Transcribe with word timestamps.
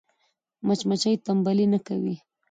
مچمچۍ 0.67 1.15
تنبلي 1.25 1.65
نه 1.73 1.79
کوي 1.87 2.15